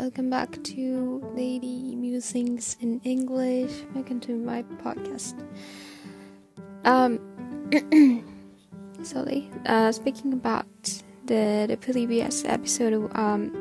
[0.00, 3.84] welcome back to Lady Musings in English.
[3.94, 5.36] Welcome to my podcast.
[6.86, 7.20] Um,
[9.02, 9.50] sorry.
[9.66, 10.64] Uh, speaking about
[11.26, 13.52] the the previous episode, um,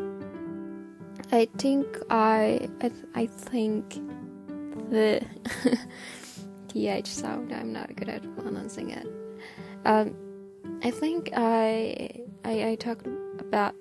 [1.33, 3.99] I think I I, I think
[4.89, 5.19] the
[6.69, 7.51] th sound.
[7.51, 9.07] I'm not good at pronouncing it.
[9.83, 10.15] Um,
[10.87, 13.07] I think I I, I talked
[13.49, 13.73] about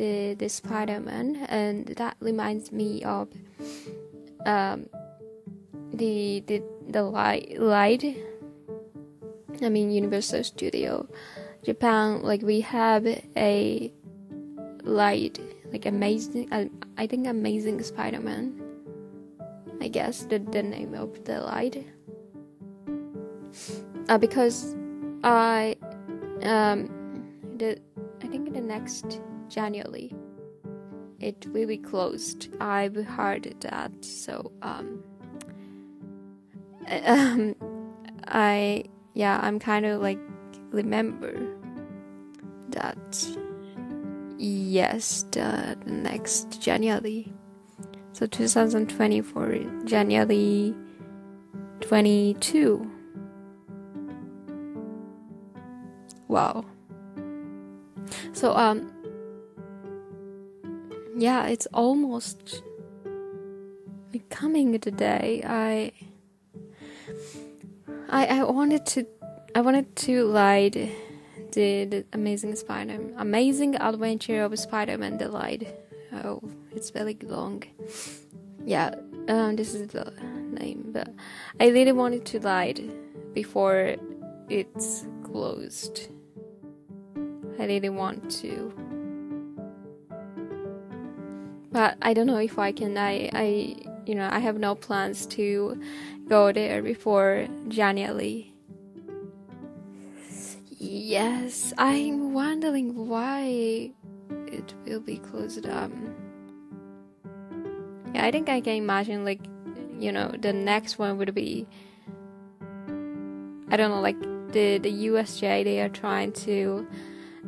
[0.00, 3.28] the the Spider-Man, and that reminds me of
[4.48, 4.88] um,
[5.92, 8.16] the the the light light.
[9.60, 11.04] I mean, Universal Studio
[11.60, 12.24] Japan.
[12.24, 13.04] Like we have
[13.36, 13.92] a
[14.82, 15.36] light,
[15.68, 16.48] like amazing.
[16.48, 18.56] Uh, I think Amazing Spider-Man.
[19.84, 21.84] I guess the the name of the light.
[24.08, 24.74] Uh, because
[25.22, 25.76] I
[26.40, 26.88] um
[27.60, 27.76] the
[28.22, 30.12] I think in the next January
[31.18, 32.48] it will be closed.
[32.60, 35.02] I've heard that, so um,
[37.04, 37.54] um
[38.26, 40.18] I yeah I'm kind of like
[40.70, 41.34] remember
[42.70, 43.26] that.
[44.42, 47.30] Yes the, the next January.
[48.12, 50.74] So 2024 January
[51.80, 52.90] 22
[56.28, 56.64] wow
[58.40, 58.90] so um
[61.20, 62.62] yeah, it's almost
[64.30, 65.42] coming today.
[65.44, 65.92] I
[68.08, 69.06] I I wanted to
[69.54, 70.72] I wanted to light
[71.52, 75.68] the, the amazing Spider amazing adventure of Spider-Man the light.
[76.24, 76.40] Oh,
[76.72, 77.62] it's very long.
[78.64, 78.94] Yeah,
[79.28, 80.12] um, this is the
[80.58, 81.12] name, but
[81.60, 82.80] I really wanted to light
[83.34, 83.96] before
[84.48, 86.08] it's closed.
[87.60, 88.72] I really want to.
[91.70, 92.96] But I don't know if I can.
[92.96, 95.78] I, I, you know, I have no plans to
[96.26, 98.54] go there before January.
[100.78, 103.92] Yes, I'm wondering why
[104.46, 105.66] it will be closed.
[105.66, 106.14] Um,
[108.14, 109.42] yeah, I think I can imagine like,
[109.98, 111.68] you know, the next one would be.
[113.68, 114.18] I don't know, like
[114.52, 115.62] the the USJ.
[115.62, 116.88] They are trying to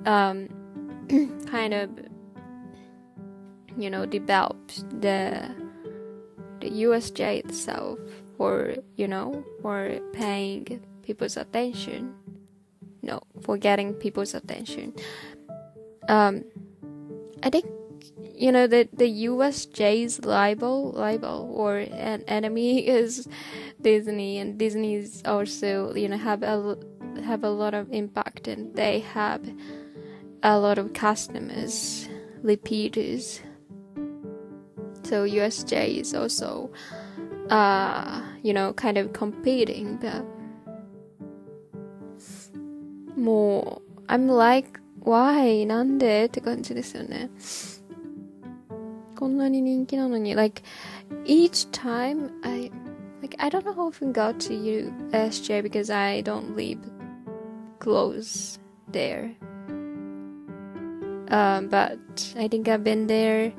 [0.07, 0.49] um,
[1.47, 1.91] kind of
[3.77, 4.57] you know develop
[5.01, 5.49] the
[6.61, 7.99] the USJ itself
[8.37, 12.15] for you know for paying people's attention.
[13.03, 14.95] No for getting people's attention.
[16.09, 16.45] Um
[17.43, 17.67] I think
[18.35, 23.29] you know the the USJ's libel libel or an enemy is
[23.81, 26.77] Disney and Disney's also you know have a
[27.25, 29.43] have a lot of impact and they have
[30.44, 32.08] a lot of customers,
[32.42, 33.42] repeaters.
[35.04, 36.70] So USJ is also,
[37.50, 40.26] uh, you know, kind of competing, but
[43.16, 43.82] more.
[44.10, 45.66] I'm like, why?
[45.66, 47.30] なんでって感じですよね。
[49.18, 50.62] こんなに人気なのに、like,
[51.26, 52.72] each time I,
[53.22, 54.54] like, I don't often go to
[55.12, 56.80] USJ because I don't live
[57.80, 58.60] close
[58.92, 59.32] there.
[61.33, 61.99] Um, but
[62.37, 63.53] I think I've been there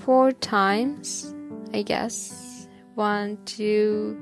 [0.00, 1.32] four times,
[1.72, 2.66] I guess.
[2.96, 4.18] One, two,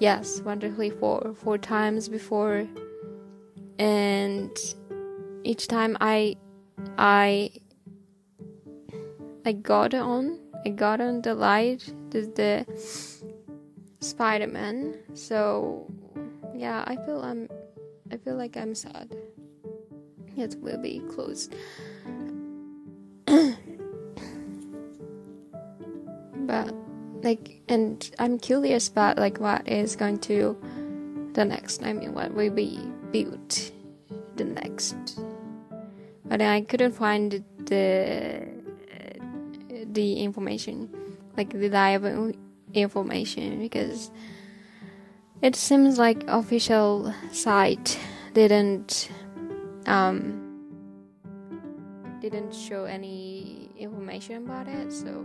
[0.00, 2.66] yes, one, two, three, four, four times before,
[3.78, 4.50] and
[5.44, 6.36] each time I,
[6.96, 7.50] I,
[9.44, 12.66] I got on, I got on the light, the, the
[14.00, 14.94] Spider-Man.
[15.12, 15.92] So,
[16.56, 17.50] yeah, I feel I'm,
[18.10, 19.14] I feel like I'm sad.
[20.40, 21.54] It will be closed.
[26.48, 26.74] but
[27.22, 30.56] like and i'm curious about like what is going to
[31.34, 33.70] the next i mean what will be built
[34.36, 35.20] the next
[36.24, 38.46] but i couldn't find the
[39.92, 40.88] the information
[41.36, 42.34] like the live
[42.72, 44.10] information because
[45.42, 47.98] it seems like official site
[48.34, 49.10] didn't
[49.88, 50.44] um
[52.20, 55.24] didn't show any information about it so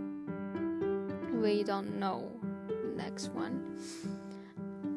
[1.41, 2.31] we don't know
[2.67, 3.77] the next one.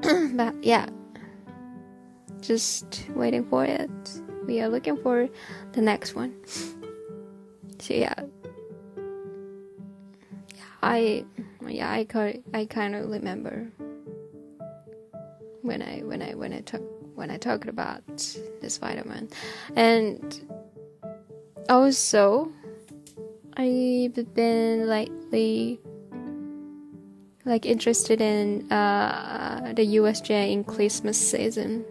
[0.37, 0.87] but yeah,
[2.41, 3.91] just waiting for it.
[4.47, 5.29] We are looking for
[5.73, 6.35] the next one.
[7.79, 8.15] So yeah,
[10.83, 11.25] I
[11.67, 12.07] yeah I
[12.55, 13.69] I kind of remember
[15.63, 16.83] when I when I when I talk
[17.17, 18.07] when I talked about
[18.61, 19.29] the Spider-Man,
[19.75, 20.21] and
[21.69, 22.53] also
[23.57, 25.81] I've been lately
[27.47, 31.85] like interested in uh, the USJ in Christmas season.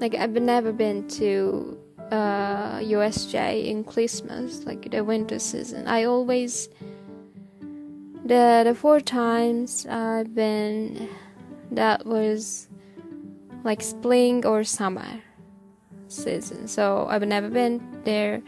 [0.00, 1.78] Like I've never been to
[2.10, 5.86] uh, USJ in Christmas, like the winter season.
[5.86, 6.68] I always
[8.24, 11.08] the the four times I've been
[11.72, 12.68] that was
[13.64, 15.20] like spring or summer
[16.08, 16.68] season.
[16.68, 18.42] So I've never been there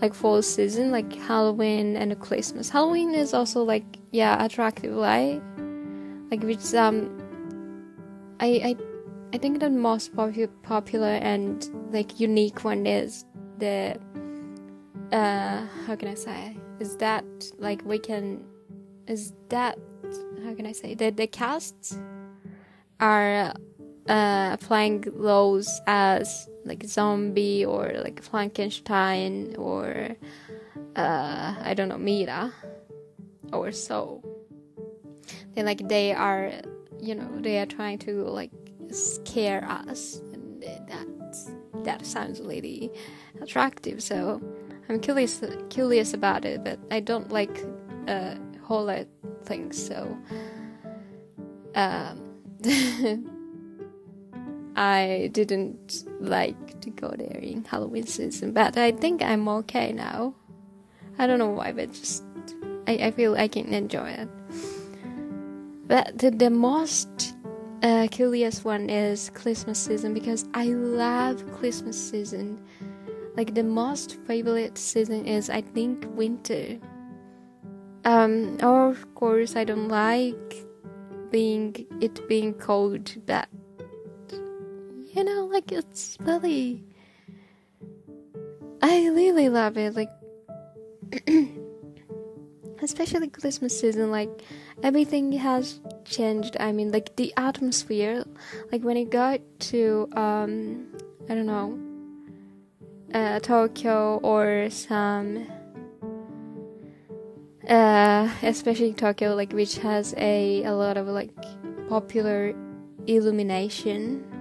[0.00, 2.68] like fall season, like Halloween and Christmas.
[2.68, 5.40] Halloween is also like yeah attractive, right?
[6.30, 7.10] Like which um,
[8.40, 8.76] I I
[9.34, 13.24] I think the most popu- popular and like unique one is
[13.58, 13.96] the
[15.12, 17.24] uh how can I say is that
[17.58, 18.44] like we can
[19.06, 19.78] is that
[20.44, 21.98] how can I say that the casts
[23.00, 23.54] are
[24.08, 30.16] uh playing those as like zombie or like Frankenstein or
[30.96, 32.52] uh, I don't know Mira
[33.52, 34.22] or so.
[35.54, 36.52] Then like they are,
[37.00, 38.50] you know, they are trying to like
[38.90, 41.36] scare us, and that
[41.84, 42.90] that sounds really
[43.40, 44.02] attractive.
[44.02, 44.40] So
[44.88, 47.64] I'm curious curious about it, but I don't like
[48.08, 49.06] uh, horror
[49.44, 49.84] things.
[49.86, 50.16] So.
[51.76, 52.20] Um,
[54.76, 60.34] I didn't like to go there in Halloween season, but I think I'm okay now.
[61.18, 62.24] I don't know why, but just
[62.86, 64.28] I, I feel I can enjoy it.
[65.86, 67.34] But the, the most
[67.82, 72.60] uh, curious one is Christmas season because I love Christmas season.
[73.36, 76.78] Like the most favorite season is I think winter.
[78.04, 80.56] Um, of course I don't like
[81.30, 83.48] being it being cold, but
[85.14, 86.84] you know, like it's really.
[88.82, 89.94] I really love it.
[89.94, 90.10] Like,
[92.82, 94.42] especially Christmas season, like
[94.82, 96.56] everything has changed.
[96.58, 98.24] I mean, like the atmosphere,
[98.72, 99.38] like when you go
[99.70, 100.86] to, um,
[101.30, 101.78] I don't know,
[103.14, 105.46] uh, Tokyo or some,
[107.68, 111.30] uh, especially Tokyo, like which has a a lot of like
[111.88, 112.54] popular
[113.06, 114.33] illumination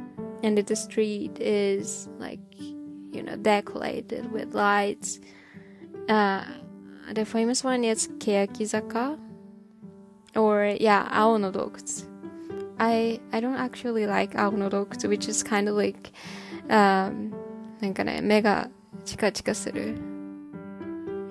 [0.43, 5.19] and the street is like you know decorated with lights.
[6.09, 6.43] Uh,
[7.13, 9.17] the famous one is Keyakizaka
[10.35, 12.07] or yeah Aonodokutsu
[12.79, 16.11] I I don't actually like Aonodokutsu which is kind of like
[16.69, 17.33] um
[17.81, 18.69] なんかね目が
[19.03, 19.95] チカチカする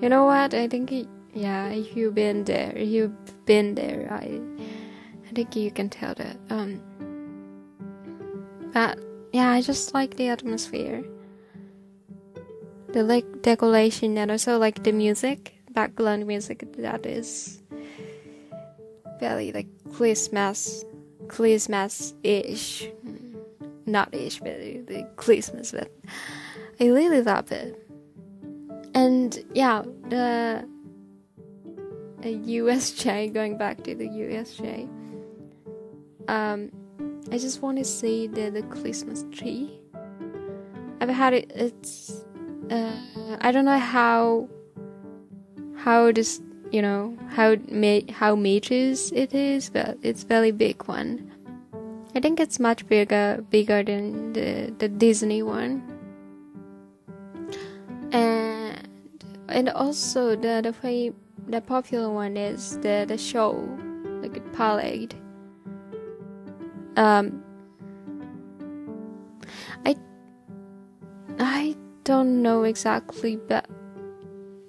[0.00, 0.55] You know what?
[0.56, 3.12] I think yeah if you've been there if you've
[3.47, 4.41] been there I
[5.29, 6.81] I think you can tell that um
[8.72, 8.98] but
[9.32, 11.04] yeah, I just like the atmosphere.
[12.88, 17.62] The like decoration and also like the music, background music that is
[19.19, 20.84] very like Christmas,
[21.28, 22.88] Christmas ish.
[23.86, 25.90] Not ish, but the Christmas, but
[26.78, 27.78] I really love it.
[28.94, 30.68] And yeah, the
[32.22, 34.88] USJ, going back to the USJ,
[36.28, 36.70] um,
[37.30, 39.78] I just want to say that the Christmas tree.
[41.00, 41.50] I've had it.
[41.54, 42.24] It's
[42.70, 42.92] uh,
[43.40, 44.49] I don't know how
[45.76, 51.30] how this you know how ma- how meters it is, but it's very big one.
[52.14, 55.82] I think it's much bigger bigger than the the Disney one.
[58.12, 58.88] And
[59.49, 61.14] and also the the
[61.49, 63.68] the popular one is the the show
[64.23, 65.14] like a parade
[66.96, 67.43] um,
[69.86, 69.96] I
[71.39, 73.67] I don't know exactly, but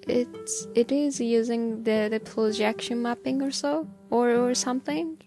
[0.07, 5.19] it's it is using the the projection mapping or so or or something.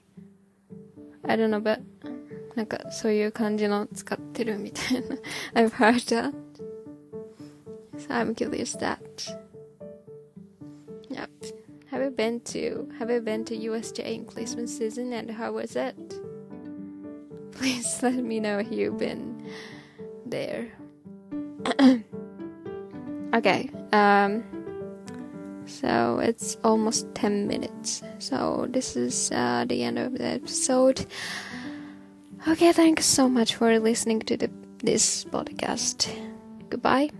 [1.27, 1.81] I don't know, but
[2.55, 5.15] なんかそういう感じの使ってるみたいな
[5.53, 6.33] I've heard that.
[7.97, 8.99] So I'm curious that.
[11.09, 11.29] Yep.
[11.91, 15.75] Have you been to Have you been to USJ in Christmas season and how was
[15.75, 16.14] it?
[17.66, 19.44] Please let me know if you've been
[20.24, 20.70] there.
[23.34, 24.44] okay, um,
[25.66, 28.02] so it's almost 10 minutes.
[28.18, 31.06] So this is uh, the end of the episode.
[32.46, 36.06] Okay, thanks so much for listening to the, this podcast.
[36.70, 37.10] Goodbye.